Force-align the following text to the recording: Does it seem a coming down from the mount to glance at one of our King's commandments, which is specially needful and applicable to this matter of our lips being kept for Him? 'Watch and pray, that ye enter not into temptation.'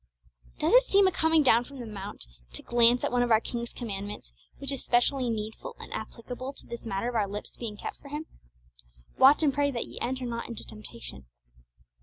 Does 0.57 0.73
it 0.73 0.81
seem 0.85 1.05
a 1.05 1.11
coming 1.11 1.43
down 1.43 1.63
from 1.63 1.79
the 1.79 1.85
mount 1.85 2.25
to 2.53 2.63
glance 2.63 3.03
at 3.03 3.11
one 3.11 3.21
of 3.21 3.29
our 3.29 3.39
King's 3.39 3.71
commandments, 3.71 4.33
which 4.57 4.71
is 4.71 4.83
specially 4.83 5.29
needful 5.29 5.75
and 5.79 5.93
applicable 5.93 6.53
to 6.53 6.65
this 6.65 6.87
matter 6.87 7.07
of 7.07 7.13
our 7.13 7.27
lips 7.27 7.55
being 7.55 7.77
kept 7.77 7.97
for 7.97 8.07
Him? 8.09 8.25
'Watch 9.19 9.43
and 9.43 9.53
pray, 9.53 9.69
that 9.69 9.85
ye 9.85 9.99
enter 10.01 10.25
not 10.25 10.47
into 10.47 10.63
temptation.' 10.65 11.27